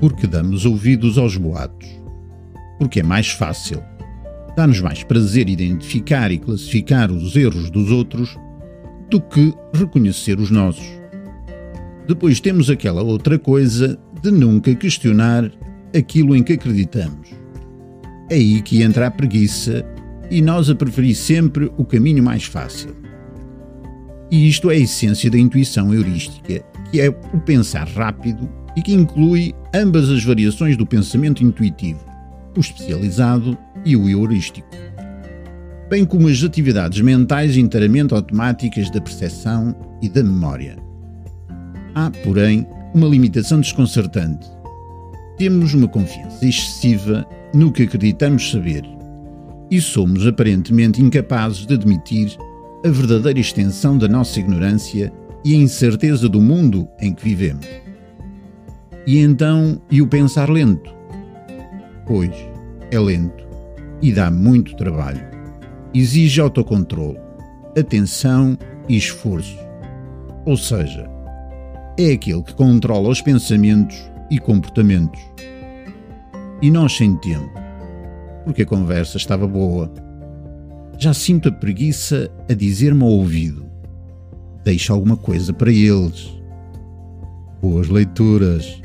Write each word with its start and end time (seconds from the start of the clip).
Porque 0.00 0.26
damos 0.26 0.64
ouvidos 0.64 1.18
aos 1.18 1.36
boatos. 1.36 1.88
Porque 2.78 3.00
é 3.00 3.02
mais 3.02 3.28
fácil. 3.28 3.82
Dá-nos 4.56 4.80
mais 4.80 5.02
prazer 5.02 5.48
identificar 5.48 6.30
e 6.30 6.38
classificar 6.38 7.10
os 7.10 7.36
erros 7.36 7.70
dos 7.70 7.90
outros 7.90 8.36
do 9.10 9.20
que 9.20 9.54
reconhecer 9.74 10.38
os 10.38 10.50
nossos. 10.50 10.86
Depois 12.06 12.40
temos 12.40 12.70
aquela 12.70 13.02
outra 13.02 13.38
coisa 13.38 13.98
de 14.22 14.30
nunca 14.30 14.74
questionar 14.74 15.50
aquilo 15.96 16.34
em 16.36 16.42
que 16.42 16.54
acreditamos. 16.54 17.30
É 18.30 18.34
aí 18.34 18.62
que 18.62 18.82
entra 18.82 19.06
a 19.06 19.10
preguiça 19.10 19.84
e 20.30 20.42
nós 20.42 20.68
a 20.68 20.74
preferir 20.74 21.14
sempre 21.14 21.70
o 21.76 21.84
caminho 21.84 22.22
mais 22.22 22.44
fácil. 22.44 22.94
E 24.30 24.48
isto 24.48 24.70
é 24.70 24.74
a 24.74 24.78
essência 24.78 25.30
da 25.30 25.38
intuição 25.38 25.94
heurística, 25.94 26.64
que 26.90 27.00
é 27.00 27.08
o 27.08 27.40
pensar 27.40 27.86
rápido 27.88 28.48
e 28.76 28.82
que 28.82 28.92
inclui 28.92 29.54
ambas 29.74 30.10
as 30.10 30.22
variações 30.22 30.76
do 30.76 30.86
pensamento 30.86 31.42
intuitivo, 31.42 32.04
o 32.56 32.60
especializado 32.60 33.56
e 33.84 33.96
o 33.96 34.08
heurístico, 34.08 34.68
bem 35.88 36.04
como 36.04 36.28
as 36.28 36.42
atividades 36.42 37.00
mentais 37.00 37.56
inteiramente 37.56 38.12
automáticas 38.12 38.90
da 38.90 39.00
percepção 39.00 39.74
e 40.02 40.08
da 40.08 40.22
memória. 40.22 40.76
Há, 41.94 42.10
porém, 42.22 42.66
uma 42.94 43.06
limitação 43.06 43.60
desconcertante. 43.60 44.46
Temos 45.38 45.72
uma 45.74 45.88
confiança 45.88 46.44
excessiva 46.44 47.26
no 47.54 47.72
que 47.72 47.84
acreditamos 47.84 48.50
saber 48.50 48.84
e 49.70 49.80
somos 49.80 50.26
aparentemente 50.26 51.02
incapazes 51.02 51.66
de 51.66 51.74
admitir 51.74 52.36
a 52.84 52.88
verdadeira 52.88 53.40
extensão 53.40 53.98
da 53.98 54.06
nossa 54.06 54.38
ignorância 54.38 55.12
e 55.44 55.54
a 55.54 55.58
incerteza 55.58 56.28
do 56.28 56.40
mundo 56.40 56.88
em 57.00 57.12
que 57.12 57.24
vivemos. 57.24 57.66
E 59.06 59.18
então, 59.18 59.80
e 59.90 60.02
o 60.02 60.06
pensar 60.06 60.50
lento? 60.50 60.94
Pois, 62.06 62.34
é 62.90 62.98
lento 62.98 63.46
e 64.02 64.12
dá 64.12 64.30
muito 64.30 64.76
trabalho. 64.76 65.24
Exige 65.94 66.40
autocontrole, 66.40 67.18
atenção 67.78 68.58
e 68.88 68.96
esforço. 68.96 69.58
Ou 70.44 70.56
seja, 70.56 71.08
é 71.98 72.12
aquele 72.12 72.42
que 72.42 72.54
controla 72.54 73.08
os 73.08 73.20
pensamentos 73.20 73.96
e 74.30 74.38
comportamentos. 74.38 75.20
E 76.60 76.70
nós 76.70 76.96
sem 76.96 77.16
tempo, 77.16 77.52
porque 78.44 78.62
a 78.62 78.66
conversa 78.66 79.16
estava 79.16 79.46
boa 79.46 79.92
já 80.98 81.12
sinto 81.12 81.50
a 81.50 81.52
preguiça 81.52 82.30
a 82.48 82.54
dizer-me 82.54 83.02
ao 83.02 83.10
ouvido: 83.10 83.66
Deixa 84.64 84.92
alguma 84.92 85.16
coisa 85.16 85.52
para 85.52 85.70
eles. 85.70 86.32
Boas 87.60 87.88
leituras. 87.88 88.80